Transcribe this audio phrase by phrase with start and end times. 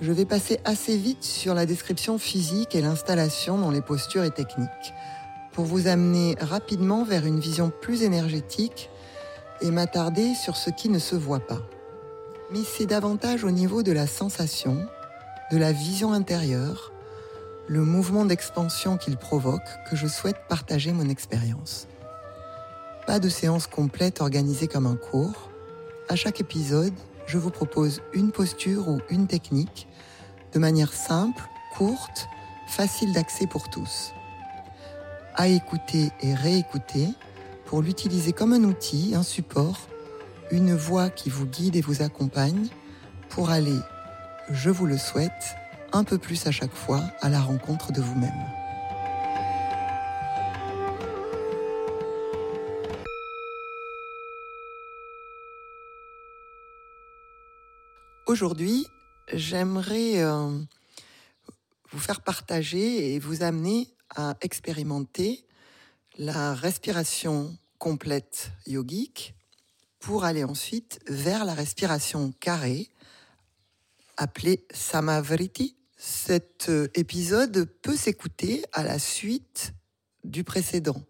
[0.00, 4.30] je vais passer assez vite sur la description physique et l'installation dans les postures et
[4.30, 4.94] techniques,
[5.52, 8.90] pour vous amener rapidement vers une vision plus énergétique
[9.60, 11.62] et m'attarder sur ce qui ne se voit pas.
[12.52, 14.86] Mais c'est davantage au niveau de la sensation,
[15.50, 16.92] de la vision intérieure,
[17.66, 21.88] le mouvement d'expansion qu'il provoque que je souhaite partager mon expérience.
[23.06, 25.50] Pas de séance complète organisée comme un cours.
[26.08, 26.94] À chaque épisode,
[27.28, 29.86] je vous propose une posture ou une technique
[30.52, 31.42] de manière simple,
[31.76, 32.26] courte,
[32.66, 34.12] facile d'accès pour tous.
[35.34, 37.06] À écouter et réécouter
[37.66, 39.78] pour l'utiliser comme un outil, un support,
[40.50, 42.68] une voix qui vous guide et vous accompagne
[43.28, 43.78] pour aller,
[44.50, 45.54] je vous le souhaite,
[45.92, 48.57] un peu plus à chaque fois à la rencontre de vous-même.
[58.28, 58.86] Aujourd'hui,
[59.32, 60.50] j'aimerais euh,
[61.90, 65.46] vous faire partager et vous amener à expérimenter
[66.18, 69.34] la respiration complète yogique
[69.98, 72.90] pour aller ensuite vers la respiration carrée
[74.18, 75.78] appelée Samavriti.
[75.96, 79.72] Cet euh, épisode peut s'écouter à la suite
[80.22, 81.02] du précédent.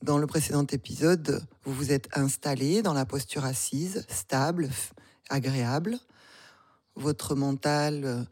[0.00, 4.70] Dans le précédent épisode, vous vous êtes installé dans la posture assise, stable,
[5.28, 5.98] agréable.
[6.96, 8.22] Votre mental, euh,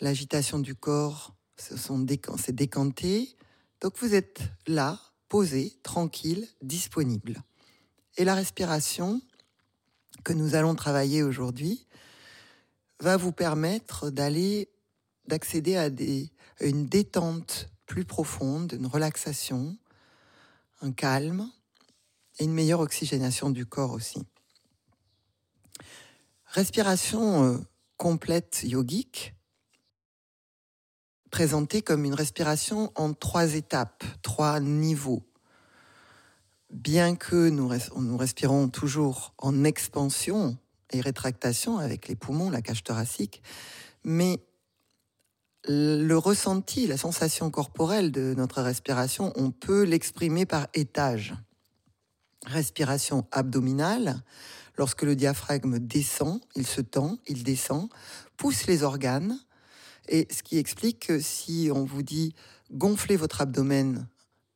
[0.00, 3.36] l'agitation du corps s'est décanté.
[3.80, 7.42] Donc vous êtes là, posé, tranquille, disponible.
[8.16, 9.20] Et la respiration
[10.24, 11.86] que nous allons travailler aujourd'hui
[13.00, 14.70] va vous permettre d'aller,
[15.26, 15.88] d'accéder à
[16.60, 19.76] une détente plus profonde, une relaxation,
[20.80, 21.50] un calme
[22.38, 24.26] et une meilleure oxygénation du corps aussi.
[26.56, 27.58] Respiration euh,
[27.98, 29.34] complète yogique,
[31.30, 35.22] présentée comme une respiration en trois étapes, trois niveaux.
[36.70, 40.56] Bien que nous, nous respirons toujours en expansion
[40.92, 43.42] et rétractation avec les poumons, la cage thoracique,
[44.02, 44.40] mais
[45.68, 51.34] le ressenti, la sensation corporelle de notre respiration, on peut l'exprimer par étage.
[52.46, 54.22] Respiration abdominale,
[54.76, 57.88] Lorsque le diaphragme descend, il se tend, il descend,
[58.36, 59.38] pousse les organes.
[60.08, 62.34] Et ce qui explique que si on vous dit
[62.70, 64.08] gonflez votre abdomen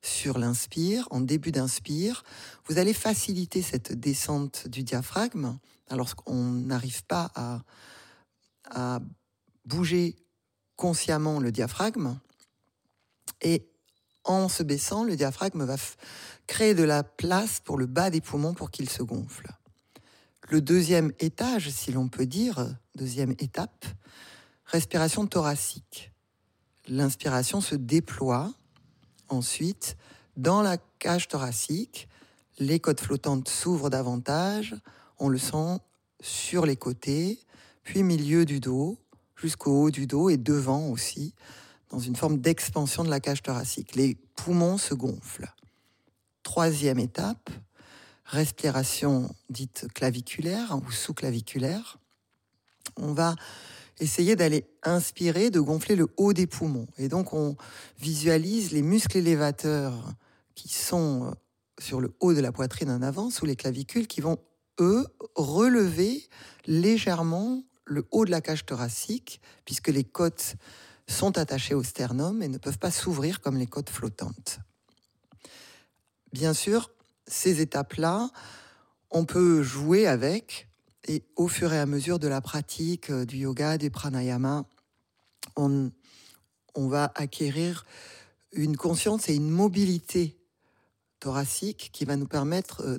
[0.02, 2.22] sur l'inspire, en début d'inspire,
[2.66, 5.58] vous allez faciliter cette descente du diaphragme.
[5.88, 7.62] Alors qu'on n'arrive pas à,
[8.70, 9.00] à
[9.64, 10.16] bouger
[10.76, 12.18] consciemment le diaphragme.
[13.42, 13.66] Et
[14.24, 15.76] en se baissant, le diaphragme va
[16.46, 19.48] créer de la place pour le bas des poumons pour qu'il se gonfle.
[20.50, 23.86] Le deuxième étage, si l'on peut dire, deuxième étape,
[24.64, 26.10] respiration thoracique.
[26.88, 28.52] L'inspiration se déploie
[29.28, 29.96] ensuite
[30.36, 32.08] dans la cage thoracique.
[32.58, 34.74] Les côtes flottantes s'ouvrent davantage.
[35.20, 35.78] On le sent
[36.20, 37.38] sur les côtés,
[37.84, 38.98] puis milieu du dos,
[39.36, 41.32] jusqu'au haut du dos et devant aussi,
[41.90, 43.94] dans une forme d'expansion de la cage thoracique.
[43.94, 45.54] Les poumons se gonflent.
[46.42, 47.50] Troisième étape,
[48.30, 51.98] respiration dite claviculaire ou sous-claviculaire,
[52.96, 53.34] on va
[53.98, 56.86] essayer d'aller inspirer, de gonfler le haut des poumons.
[56.96, 57.56] Et donc on
[57.98, 60.14] visualise les muscles élévateurs
[60.54, 61.30] qui sont euh,
[61.80, 64.38] sur le haut de la poitrine en avant, sous les clavicules, qui vont,
[64.78, 66.28] eux, relever
[66.66, 70.54] légèrement le haut de la cage thoracique, puisque les côtes
[71.08, 74.60] sont attachées au sternum et ne peuvent pas s'ouvrir comme les côtes flottantes.
[76.32, 76.90] Bien sûr,
[77.30, 78.30] ces étapes-là,
[79.10, 80.68] on peut jouer avec
[81.06, 84.64] et au fur et à mesure de la pratique euh, du yoga, du pranayama,
[85.56, 85.90] on,
[86.74, 87.84] on va acquérir
[88.52, 90.36] une conscience et une mobilité
[91.18, 92.98] thoracique qui va nous permettre euh,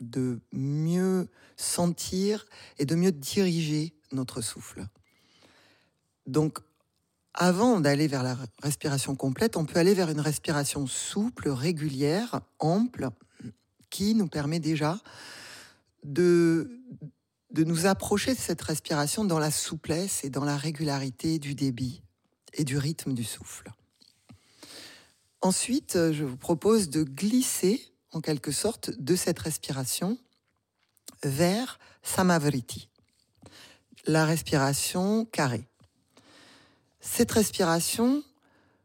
[0.00, 2.46] de mieux sentir
[2.78, 4.86] et de mieux diriger notre souffle.
[6.26, 6.58] Donc,
[7.34, 13.10] avant d'aller vers la respiration complète, on peut aller vers une respiration souple, régulière, ample,
[13.90, 15.00] qui nous permet déjà
[16.04, 16.80] de,
[17.50, 22.02] de nous approcher de cette respiration dans la souplesse et dans la régularité du débit.
[22.54, 23.70] et du rythme du souffle.
[25.40, 27.80] Ensuite, je vous propose de glisser
[28.10, 30.18] en quelque sorte de cette respiration
[31.22, 32.88] vers Samavriti,
[34.06, 35.68] la respiration carrée.
[37.00, 38.24] Cette respiration,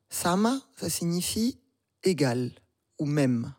[0.10, 1.58] Sama, ça signifie
[2.04, 2.52] égal
[3.00, 3.54] ou même.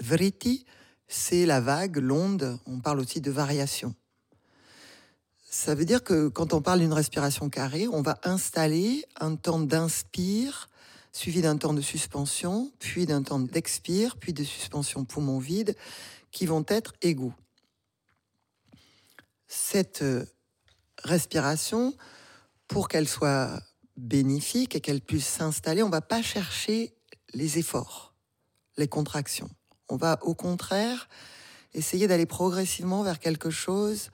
[0.00, 0.64] Vriti,
[1.08, 3.94] c'est la vague, l'onde, on parle aussi de variation.
[5.50, 9.58] Ça veut dire que quand on parle d'une respiration carrée, on va installer un temps
[9.58, 10.68] d'inspire,
[11.12, 15.74] suivi d'un temps de suspension, puis d'un temps d'expire, puis de suspension poumon vide,
[16.30, 17.32] qui vont être égaux.
[19.46, 20.26] Cette euh,
[21.02, 21.94] respiration,
[22.68, 23.62] pour qu'elle soit
[23.96, 26.94] bénéfique et qu'elle puisse s'installer, on ne va pas chercher
[27.32, 28.14] les efforts,
[28.76, 29.50] les contractions.
[29.88, 31.08] On va au contraire
[31.74, 34.10] essayer d'aller progressivement vers quelque chose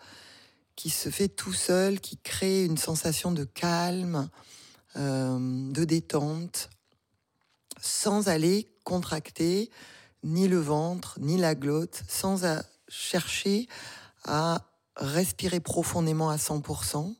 [0.76, 4.28] qui se fait tout seul, qui crée une sensation de calme,
[4.96, 5.38] euh,
[5.72, 6.70] de détente,
[7.80, 9.70] sans aller contracter
[10.22, 12.42] ni le ventre, ni la glotte, sans
[12.88, 13.68] chercher
[14.24, 14.62] à
[14.96, 17.14] respirer profondément à 100%,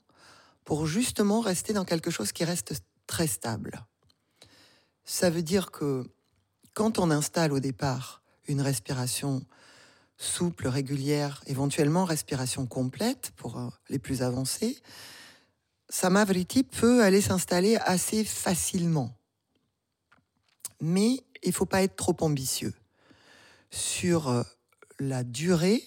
[0.65, 2.75] pour justement rester dans quelque chose qui reste
[3.07, 3.85] très stable.
[5.05, 6.11] Ça veut dire que
[6.73, 9.45] quand on installe au départ une respiration
[10.17, 14.79] souple, régulière, éventuellement respiration complète pour euh, les plus avancés,
[15.89, 19.17] Samavriti peut aller s'installer assez facilement.
[20.81, 22.75] Mais il ne faut pas être trop ambitieux.
[23.71, 24.43] Sur euh,
[24.99, 25.83] la durée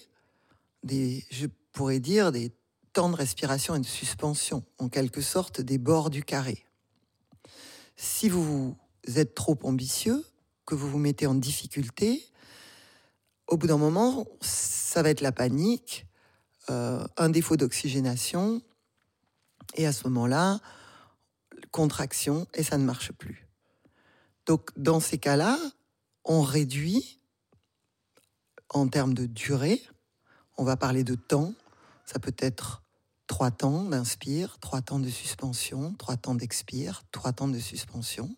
[0.82, 2.52] des, je pourrais dire, des
[2.92, 6.64] temps de respiration et de suspension, en quelque sorte des bords du carré.
[7.96, 8.76] Si vous
[9.14, 10.24] êtes trop ambitieux,
[10.66, 12.22] que vous vous mettez en difficulté,
[13.48, 16.06] au bout d'un moment, ça va être la panique,
[16.70, 18.62] euh, un défaut d'oxygénation,
[19.74, 20.60] et à ce moment-là,
[21.72, 23.48] contraction, et ça ne marche plus.
[24.46, 25.58] Donc dans ces cas-là,
[26.24, 27.20] on réduit
[28.68, 29.82] en termes de durée,
[30.58, 31.54] on va parler de temps,
[32.04, 32.82] ça peut être
[33.26, 38.34] trois temps d'inspire, trois temps de suspension, trois temps d'expire, trois temps de suspension.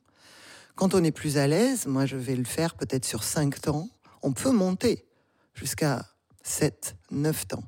[0.76, 3.88] Quand on est plus à l'aise, moi je vais le faire peut-être sur cinq temps,
[4.22, 5.06] on peut monter
[5.55, 6.06] jusqu'à
[6.43, 7.64] sept, neuf temps.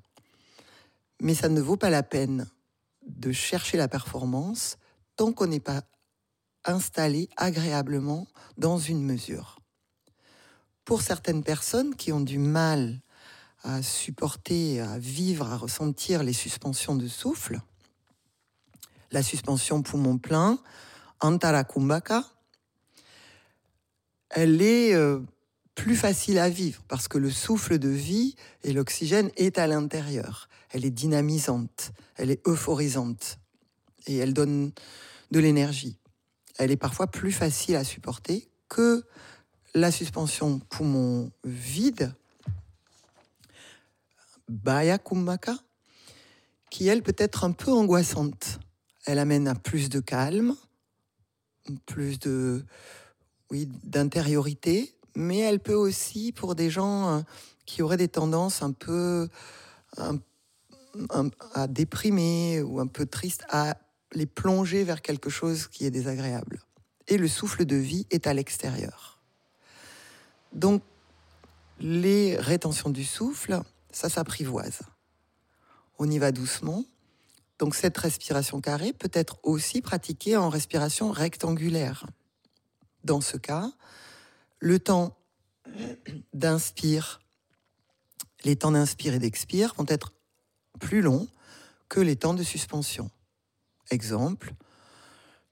[1.21, 2.51] Mais ça ne vaut pas la peine
[3.07, 4.77] de chercher la performance
[5.17, 5.83] tant qu'on n'est pas
[6.65, 8.27] installé agréablement
[8.57, 9.59] dans une mesure.
[10.85, 13.01] Pour certaines personnes qui ont du mal
[13.63, 17.61] à supporter, à vivre, à ressentir les suspensions de souffle,
[19.13, 20.59] la suspension poumon plein,
[21.21, 22.25] Antara Kumbhaka,
[24.31, 25.21] elle est euh,
[25.75, 30.49] plus facile à vivre parce que le souffle de vie et l'oxygène est à l'intérieur.
[30.71, 33.39] Elle est dynamisante, elle est euphorisante
[34.07, 34.73] et elle donne
[35.31, 35.99] de l'énergie.
[36.59, 39.05] Elle est parfois plus facile à supporter que
[39.75, 42.15] la suspension poumon vide,
[44.49, 45.57] Baya Kumbhaka,
[46.71, 48.61] qui elle peut être un peu angoissante.
[49.07, 50.57] Elle amène à plus de calme,
[51.87, 52.65] plus de
[53.51, 57.21] oui, d'intériorité, mais elle peut aussi, pour des gens euh,
[57.67, 59.29] qui auraient des tendances un peu
[61.55, 63.77] à déprimer ou un peu tristes, à
[64.13, 66.61] les plonger vers quelque chose qui est désagréable.
[67.09, 69.19] Et le souffle de vie est à l'extérieur.
[70.53, 70.83] Donc,
[71.81, 74.81] les rétentions du souffle, ça s'apprivoise.
[75.99, 76.85] On y va doucement.
[77.59, 82.07] Donc, cette respiration carrée peut être aussi pratiquée en respiration rectangulaire.
[83.05, 83.71] Dans ce cas,
[84.63, 85.19] le temps
[86.33, 87.21] d'inspire,
[88.45, 90.13] les temps d'inspire et d'expire vont être
[90.79, 91.27] plus longs
[91.89, 93.11] que les temps de suspension.
[93.91, 94.55] Exemple,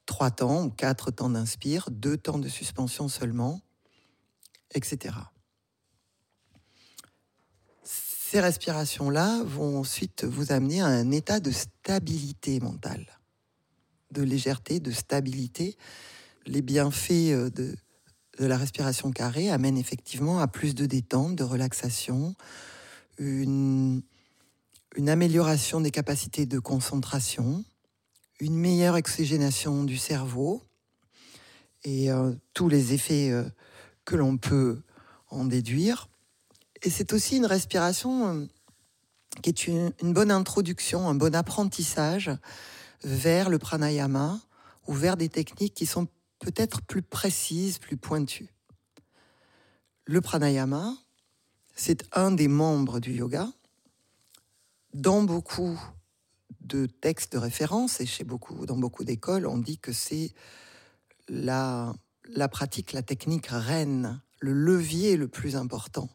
[0.07, 3.61] trois temps ou quatre temps d'inspire, deux temps de suspension seulement,
[4.75, 5.17] etc.
[7.83, 13.19] Ces respirations-là vont ensuite vous amener à un état de stabilité mentale,
[14.13, 15.77] de légèreté, de stabilité.
[16.47, 17.77] Les bienfaits euh, de,
[18.41, 22.35] de la respiration carrée amène effectivement à plus de détente, de relaxation,
[23.19, 24.03] une,
[25.07, 27.63] amélioration des capacités de concentration,
[28.41, 30.63] une meilleure oxygénation du cerveau
[31.85, 33.45] et euh, tous les effets euh,
[34.07, 34.81] que l'on peut
[35.29, 36.09] en déduire.
[36.83, 38.47] Et c'est aussi une respiration euh,
[39.43, 42.31] qui est une, bonne introduction, un bon apprentissage
[43.05, 44.41] vers le pranayama
[44.87, 46.09] ou vers des techniques qui sont
[46.41, 48.53] peut-être plus précise, plus pointue.
[50.05, 50.97] Le pranayama,
[51.77, 53.49] c'est un des membres du yoga.
[54.93, 55.81] Dans beaucoup
[56.61, 60.33] de textes de référence, et chez beaucoup, dans beaucoup d'écoles, on dit que c'est
[61.29, 61.95] la,
[62.29, 66.09] la pratique, la technique reine, le levier le plus important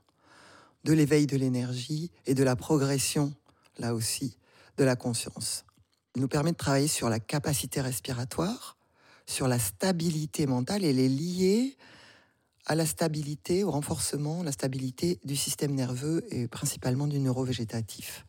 [0.84, 3.34] de l'éveil de l'énergie et de la progression,
[3.80, 4.38] là aussi,
[4.78, 5.66] de la conscience.
[6.16, 8.75] Il nous permet de travailler sur la capacité respiratoire,
[9.26, 11.78] sur la stabilité mentale et les lier
[12.66, 18.26] à la stabilité, au renforcement, la stabilité du système nerveux et principalement du neurovégétatif.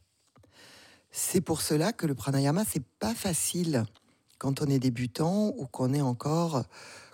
[1.10, 3.86] C'est pour cela que le pranayama, c'est pas facile
[4.38, 6.64] quand on est débutant ou qu'on est encore,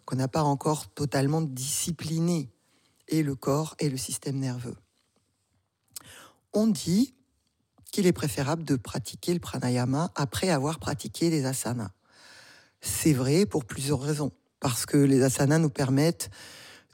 [0.05, 2.51] qu'on n'a pas encore totalement discipliné
[3.07, 4.77] et le corps et le système nerveux.
[6.53, 7.15] On dit
[7.93, 11.93] qu'il est préférable de pratiquer le pranayama après avoir pratiqué les asanas.
[12.83, 14.33] C'est vrai pour plusieurs raisons.
[14.61, 16.31] Parce que les asanas nous permettent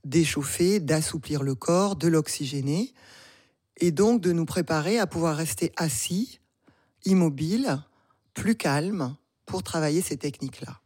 [0.04, 2.94] d'échauffer, d'assouplir le corps, de l'oxygéner,
[3.78, 6.40] et donc de nous préparer à pouvoir rester assis,
[7.04, 7.82] immobile,
[8.34, 9.16] plus calme,
[9.46, 10.80] pour travailler ces techniques-là.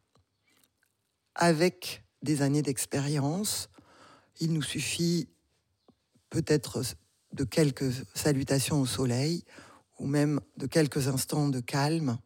[1.34, 3.68] Avec des années d'expérience,
[4.40, 5.28] il nous suffit
[6.30, 6.82] peut-être
[7.32, 9.44] de quelques salutations au soleil
[9.98, 12.18] ou même de quelques instants de calme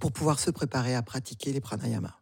[0.00, 2.18] pour pouvoir se préparer à pratiquer les pranayamas.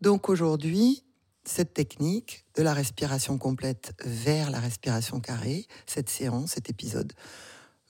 [0.00, 1.04] Donc aujourd'hui,
[1.44, 7.12] cette technique de la respiration complète vers la respiration carrée, cette séance, cet épisode,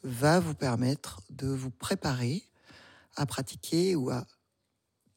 [0.05, 2.45] va vous permettre de vous préparer
[3.17, 4.27] à pratiquer ou à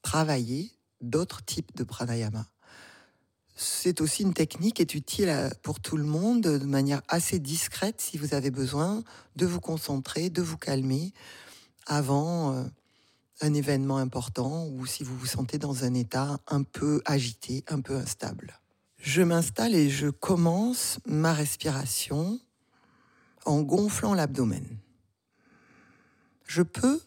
[0.02, 2.48] travailler d'autres types de pranayama.
[3.56, 8.02] C'est aussi une technique qui est utile pour tout le monde de manière assez discrète
[8.02, 9.04] si vous avez besoin
[9.36, 11.14] de vous concentrer, de vous calmer
[11.86, 12.64] avant euh,
[13.42, 17.82] un événement important ou si vous vous sentez dans un état un peu agité, un
[17.82, 18.60] peu instable.
[18.98, 22.40] Je m'installe et je commence ma respiration
[23.46, 24.66] en gonflant l'abdomen.
[26.46, 27.02] Je peux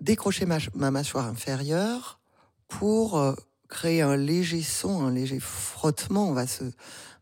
[0.00, 2.20] décrocher ma, mâchoire inférieure
[2.68, 3.34] pour euh,
[3.68, 6.28] créer un léger son, un léger frottement.
[6.28, 6.64] On va se,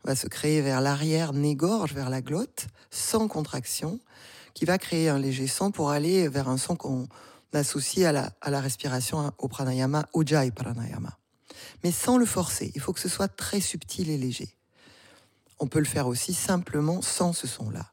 [0.03, 3.99] va se créer vers l'arrière, nez-gorge, vers la glotte, sans contraction,
[4.53, 7.07] qui va créer un léger son pour aller vers un son qu'on
[7.55, 11.17] associé à la, à la respiration au pranayama, Ujjayi pranayama.
[11.83, 14.55] Mais sans le forcer, il faut que ce soit très subtil et léger.
[15.59, 17.91] On peut le faire aussi simplement sans ce son-là.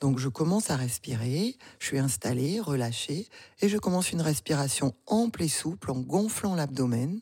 [0.00, 3.28] Donc je commence à respirer, je suis installé, relâché,
[3.60, 7.20] et je commence une respiration ample et souple en gonflant l'abdomen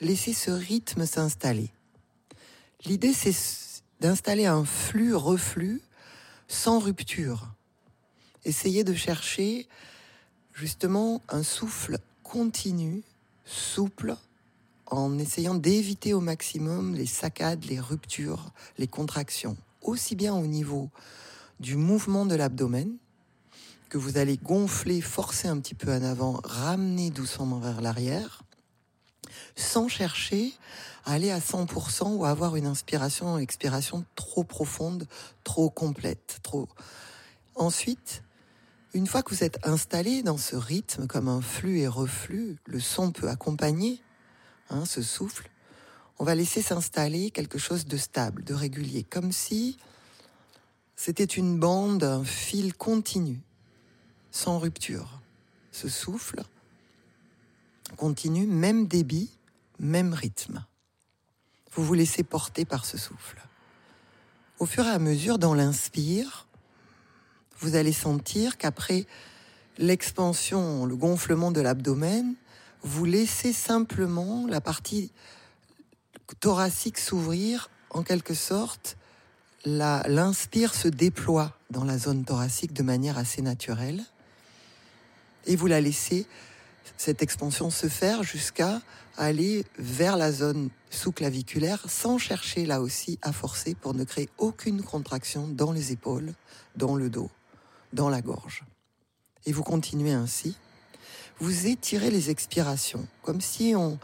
[0.00, 1.70] laisser ce rythme s'installer.
[2.84, 3.34] L'idée, c'est
[4.00, 5.80] d'installer un flux-reflux
[6.48, 7.48] sans rupture.
[8.44, 9.66] Essayez de chercher
[10.52, 13.02] justement un souffle continu,
[13.44, 14.16] souple,
[14.86, 20.90] en essayant d'éviter au maximum les saccades, les ruptures, les contractions, aussi bien au niveau
[21.58, 22.96] du mouvement de l'abdomen,
[23.88, 28.42] que vous allez gonfler, forcer un petit peu en avant, ramener doucement vers l'arrière,
[29.56, 30.52] sans chercher
[31.04, 35.06] à aller à 100% ou à avoir une inspiration, expiration trop profonde,
[35.44, 36.68] trop complète, trop.
[37.54, 38.22] Ensuite,
[38.92, 42.80] une fois que vous êtes installé dans ce rythme comme un flux et reflux, le
[42.80, 44.00] son peut accompagner
[44.70, 45.50] hein, ce souffle.
[46.18, 49.78] On va laisser s'installer quelque chose de stable, de régulier, comme si
[50.96, 53.40] c'était une bande, un fil continu,
[54.30, 55.20] sans rupture.
[55.72, 56.42] Ce souffle
[57.96, 59.30] continue, même débit,
[59.78, 60.64] même rythme.
[61.72, 63.42] Vous vous laissez porter par ce souffle.
[64.58, 66.46] Au fur et à mesure, dans l'inspire,
[67.58, 69.06] vous allez sentir qu'après
[69.78, 72.34] l'expansion, le gonflement de l'abdomen,
[72.82, 75.12] vous laissez simplement la partie
[76.40, 78.96] thoracique s'ouvrir, en quelque sorte,
[79.64, 84.04] l'inspire se déploie dans la zone thoracique de manière assez naturelle,
[85.46, 86.26] et vous la laissez
[86.96, 88.80] cette expansion se faire jusqu'à
[89.16, 94.82] aller vers la zone sous-claviculaire sans chercher là aussi à forcer pour ne créer aucune
[94.82, 96.32] contraction dans les épaules,
[96.76, 97.30] dans le dos,
[97.92, 98.64] dans la gorge.
[99.46, 100.56] Et vous continuez ainsi.
[101.38, 103.98] Vous étirez les expirations, comme si on,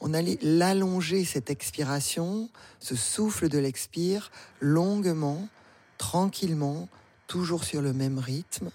[0.00, 5.48] on allait l'allonger, cette expiration, ce souffle de l'expire, longuement,
[5.96, 6.88] tranquillement,
[7.28, 8.70] toujours sur le même rythme.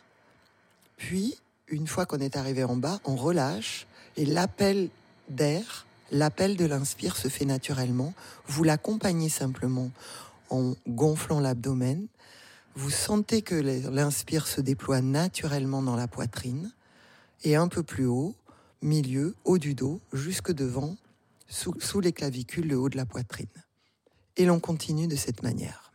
[0.95, 1.37] Puis,
[1.67, 4.89] une fois qu'on est arrivé en bas, on relâche Et l'appel
[5.29, 8.13] d'air, l'appel de l'inspire se fait naturellement.
[8.47, 9.91] Vous l'accompagnez simplement
[10.49, 12.07] en gonflant l'abdomen.
[12.75, 16.71] Vous sentez que l'inspire se déploie naturellement dans la poitrine
[17.43, 18.35] et un peu plus haut,
[18.81, 20.95] milieu, haut du dos, jusque devant,
[21.47, 23.47] sous, sous les clavicules, le haut de la poitrine.
[24.37, 25.86] Et l'on continue de cette manière.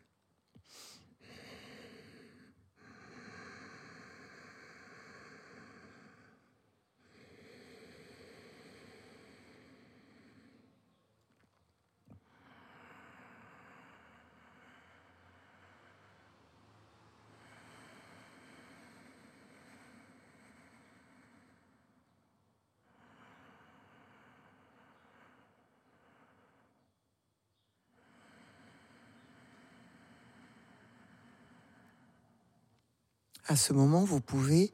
[33.48, 34.72] À ce moment, vous pouvez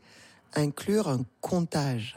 [0.55, 2.17] inclure un comptage.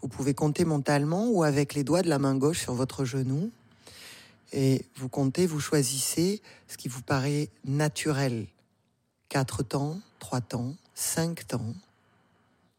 [0.00, 3.50] Vous pouvez compter mentalement ou avec les doigts de la main gauche sur votre genou.
[4.52, 8.46] Et vous comptez, vous choisissez ce qui vous paraît naturel.
[9.28, 11.74] Quatre temps, trois temps, cinq temps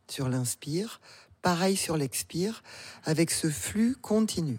[0.08, 1.02] sur l'inspire.
[1.42, 2.64] Pareil sur l'expire,
[3.04, 4.58] avec ce flux continu.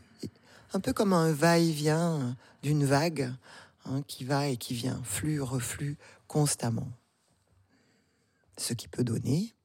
[0.72, 3.32] Un peu comme un va-et-vient d'une vague
[3.86, 5.96] hein, qui va et qui vient, flux, reflux
[6.28, 6.88] constamment
[8.58, 9.55] ce qui peut donner.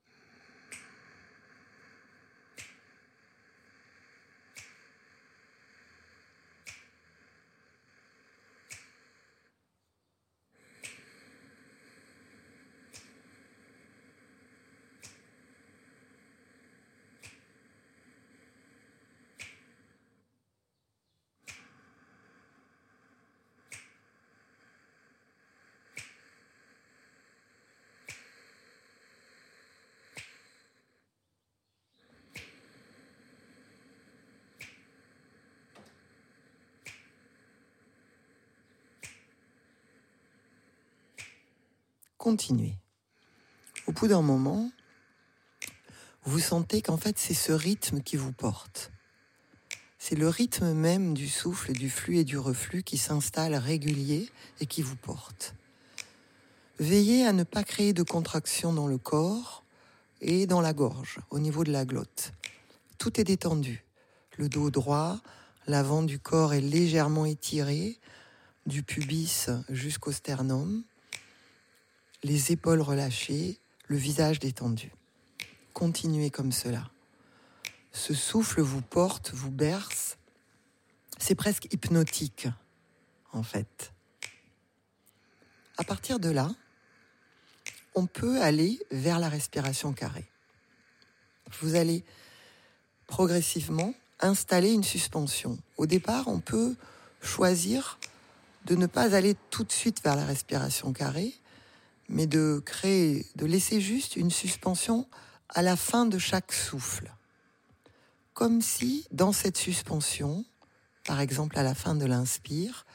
[42.22, 42.78] Continuez.
[43.88, 44.70] Au bout d'un moment,
[46.24, 48.92] vous sentez qu'en fait c'est ce rythme qui vous porte.
[49.98, 54.30] C'est le rythme même du souffle, du flux et du reflux qui s'installe régulier
[54.60, 55.56] et qui vous porte.
[56.78, 59.64] Veillez à ne pas créer de contraction dans le corps
[60.22, 62.34] et dans la gorge, au niveau de la glotte.
[63.00, 63.84] Tout est détendu.
[64.38, 65.20] Le dos droit,
[65.66, 67.98] l'avant du corps est légèrement étiré,
[68.68, 70.84] du pubis jusqu'au sternum
[72.24, 74.92] les épaules relâchées, le visage détendu.
[75.74, 76.90] Continuez comme cela.
[77.92, 80.18] Ce souffle vous porte, vous berce.
[81.18, 82.48] C'est presque hypnotique,
[83.32, 83.92] en fait.
[85.78, 86.50] À partir de là,
[87.96, 90.30] on peut aller vers la respiration carrée.
[91.60, 92.04] Vous allez
[93.08, 95.58] progressivement installer une suspension.
[95.78, 96.76] Au départ, on peut
[97.22, 98.00] choisir
[98.66, 101.34] de ne pas aller tout de suite vers la respiration carrée,
[102.10, 105.08] mais de créer, de laisser juste une suspension
[105.50, 107.14] à la fin de chaque souffle.
[108.34, 110.46] Comme si, dans cette suspension,
[111.06, 112.86] par exemple à la fin de l'inspire,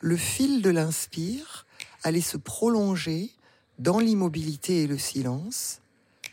[0.00, 1.66] le fil de l'inspire
[2.02, 3.30] allait se prolonger
[3.78, 5.80] dans l'immobilité et le silence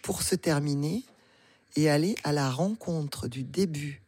[0.01, 1.03] pour se terminer
[1.75, 4.01] et aller à la rencontre du début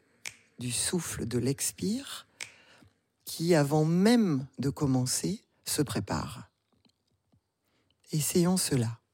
[0.59, 2.27] du souffle de l'expire
[3.25, 6.49] qui, avant même de commencer, se prépare.
[8.11, 9.04] Essayons cela.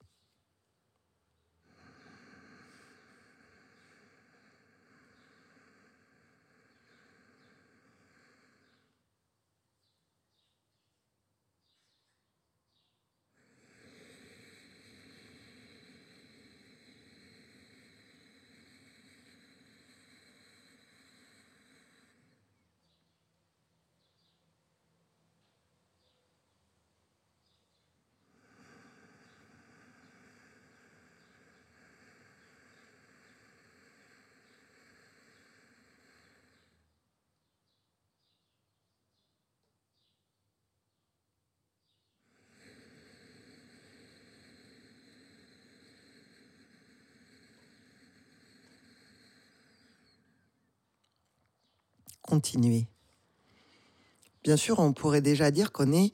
[54.44, 56.14] Bien sûr, on pourrait déjà dire qu'on est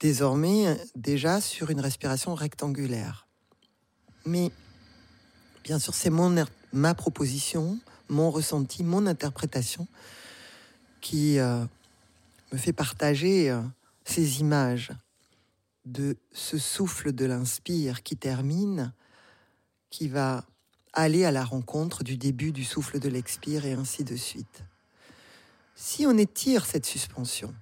[0.00, 3.26] désormais déjà sur une respiration rectangulaire.
[4.26, 4.50] Mais
[5.62, 9.88] bien sûr, c'est mon er, ma proposition, mon ressenti, mon interprétation
[11.00, 11.64] qui euh,
[12.52, 13.60] me fait partager euh,
[14.04, 14.92] ces images
[15.84, 18.92] de ce souffle de l'inspire qui termine,
[19.90, 20.44] qui va
[20.92, 24.62] aller à la rencontre du début du souffle de l'expire et ainsi de suite.
[25.74, 27.52] Si on étire cette suspension,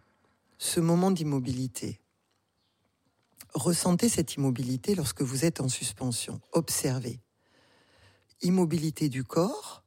[0.58, 1.98] ce moment d'immobilité,
[3.54, 7.20] ressentez cette immobilité lorsque vous êtes en suspension, observez.
[8.42, 9.82] Immobilité du corps,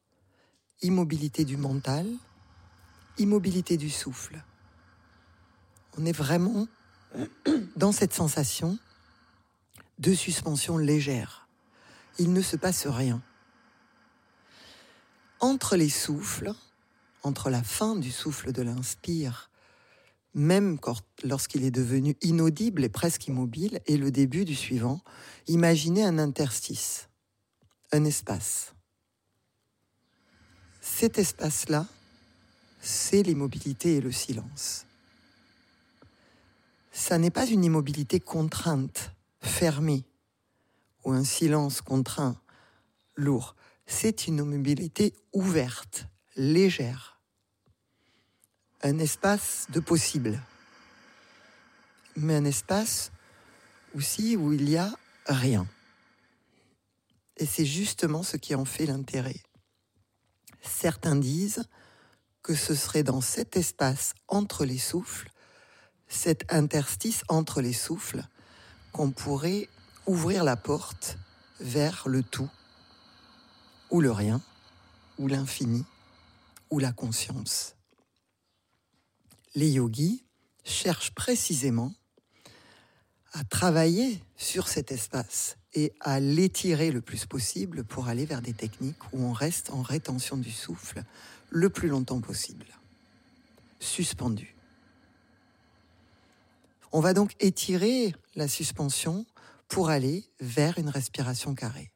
[0.81, 2.07] immobilité du mental,
[3.19, 4.43] immobilité du souffle.
[5.97, 6.67] On est vraiment
[7.75, 8.79] dans cette sensation
[9.99, 11.47] de suspension légère.
[12.17, 13.21] Il ne se passe rien.
[15.39, 16.53] Entre les souffles,
[17.25, 19.49] entre la fin du souffle de l'inspire,
[20.35, 20.77] même
[21.23, 25.01] lorsqu'il est devenu inaudible et presque immobile, et le début du suivant,
[25.47, 27.09] imaginez un interstice,
[27.91, 28.73] un espace.
[30.81, 31.87] Cet espace-là,
[32.79, 34.85] c'est l'immobilité et le silence.
[36.91, 39.11] Ça n'est pas une immobilité contrainte,
[39.41, 40.03] fermée,
[41.03, 42.39] ou un silence contraint,
[43.15, 43.55] lourd.
[43.87, 47.14] C'est une immobilité ouverte, légère.
[48.85, 50.39] Un espace de possible.
[52.15, 53.11] Mais un espace
[53.95, 54.93] aussi où il y a
[55.25, 55.65] rien.
[57.37, 59.41] Et c'est justement ce qui en fait l'intérêt.
[60.61, 61.63] Certains disent
[62.43, 65.31] que ce serait dans cet espace entre les souffles,
[66.07, 68.23] cet interstice entre les souffles,
[68.91, 69.67] qu'on pourrait
[70.05, 71.17] ouvrir la porte
[71.59, 72.51] vers le tout,
[73.89, 74.43] ou le rien,
[75.17, 75.85] ou l'infini,
[76.69, 77.74] ou la conscience.
[79.55, 80.23] Les yogis
[80.63, 81.93] cherchent précisément
[83.31, 88.53] à travailler sur cet espace et à l'étirer le plus possible pour aller vers des
[88.53, 91.03] techniques où on reste en rétention du souffle
[91.49, 92.65] le plus longtemps possible,
[93.79, 94.55] suspendu.
[96.91, 99.25] On va donc étirer la suspension
[99.67, 101.91] pour aller vers une respiration carrée.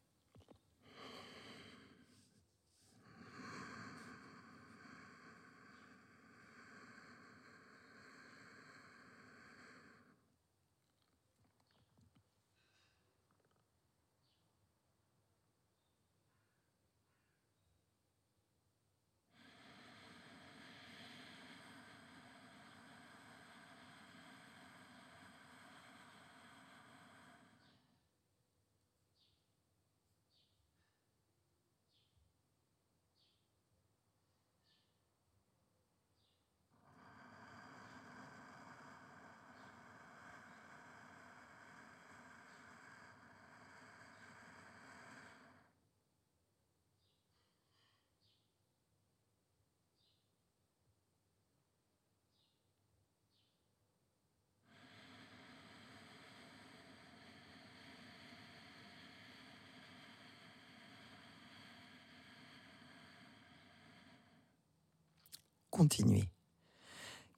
[65.79, 66.27] Continuer.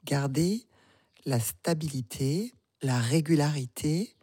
[0.04, 0.65] Gardez
[1.25, 2.51] la stabilité,
[2.82, 4.15] la régularité,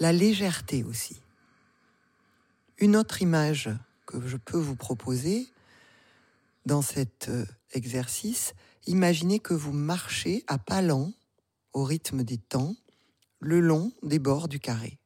[0.00, 1.20] la légèreté aussi.
[2.78, 3.68] Une autre image
[4.06, 5.46] que je peux vous proposer
[6.64, 8.54] dans cet euh, exercice,
[8.86, 11.12] imaginez que vous marchez à pas lents,
[11.74, 12.74] au rythme des temps,
[13.38, 14.98] le long des bords du carré,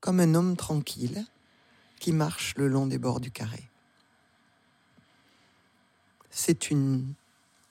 [0.00, 1.24] comme un homme tranquille
[2.00, 3.70] qui marche le long des bords du carré.
[6.28, 7.14] C'est une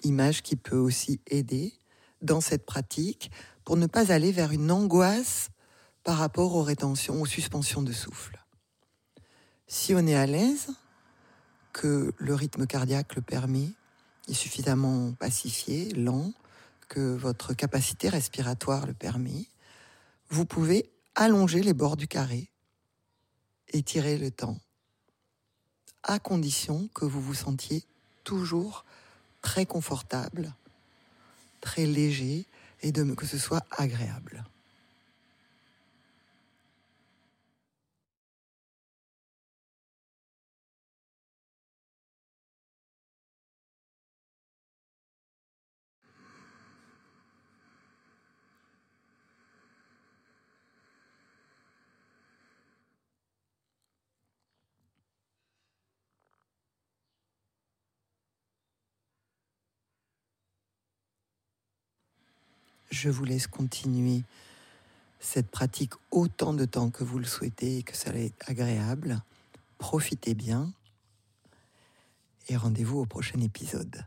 [0.03, 1.73] image qui peut aussi aider
[2.21, 3.31] dans cette pratique
[3.63, 5.49] pour ne pas aller vers une angoisse
[6.03, 8.43] par rapport aux rétentions, aux suspensions de souffle.
[9.67, 10.69] Si on est à l'aise,
[11.73, 13.69] que le rythme cardiaque le permet,
[14.27, 16.33] est suffisamment pacifié, lent,
[16.87, 19.45] que votre capacité respiratoire le permet,
[20.29, 22.49] vous pouvez allonger les bords du carré,
[23.69, 24.57] étirer le temps,
[26.03, 27.83] à condition que vous vous sentiez
[28.23, 28.85] toujours
[29.41, 30.53] très confortable,
[31.61, 32.45] très léger
[32.81, 34.43] et que ce soit agréable.
[62.99, 64.23] je vous laisse continuer
[65.21, 69.21] cette pratique autant de temps que vous le souhaitez et que ça est agréable.
[69.77, 70.73] Profitez bien
[72.49, 74.05] et rendez-vous au prochain épisode.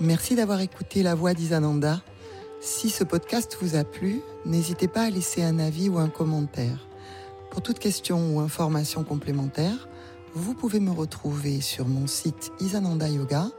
[0.00, 2.02] Merci d'avoir écouté la voix d'Isananda.
[2.64, 6.86] Si ce podcast vous a plu, n'hésitez pas à laisser un avis ou un commentaire.
[7.50, 9.88] Pour toute question ou information complémentaire,
[10.34, 13.50] vous pouvez me retrouver sur mon site Isananda Yoga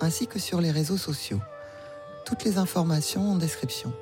[0.00, 1.40] ainsi que sur les réseaux sociaux.
[2.24, 3.92] Toutes les informations en description.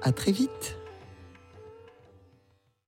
[0.00, 0.81] À très vite!